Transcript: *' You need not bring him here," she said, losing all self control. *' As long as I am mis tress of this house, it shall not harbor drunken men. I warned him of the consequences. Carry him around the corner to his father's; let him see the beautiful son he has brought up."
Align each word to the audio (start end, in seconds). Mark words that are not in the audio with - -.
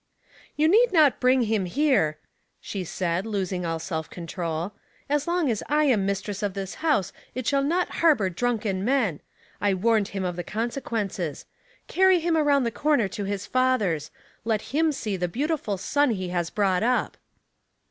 *' 0.31 0.55
You 0.57 0.67
need 0.67 0.91
not 0.91 1.19
bring 1.19 1.43
him 1.43 1.65
here," 1.65 2.17
she 2.59 2.83
said, 2.83 3.27
losing 3.27 3.67
all 3.67 3.77
self 3.77 4.09
control. 4.09 4.71
*' 4.91 5.09
As 5.11 5.27
long 5.27 5.47
as 5.51 5.61
I 5.69 5.83
am 5.83 6.07
mis 6.07 6.21
tress 6.21 6.41
of 6.41 6.55
this 6.55 6.73
house, 6.81 7.13
it 7.35 7.45
shall 7.45 7.61
not 7.61 7.89
harbor 8.01 8.27
drunken 8.31 8.83
men. 8.83 9.19
I 9.61 9.75
warned 9.75 10.07
him 10.07 10.25
of 10.25 10.37
the 10.37 10.43
consequences. 10.43 11.45
Carry 11.85 12.19
him 12.19 12.35
around 12.35 12.63
the 12.63 12.71
corner 12.71 13.07
to 13.09 13.25
his 13.25 13.45
father's; 13.45 14.09
let 14.43 14.63
him 14.73 14.91
see 14.91 15.17
the 15.17 15.27
beautiful 15.27 15.77
son 15.77 16.09
he 16.09 16.29
has 16.29 16.49
brought 16.49 16.81
up." 16.81 17.15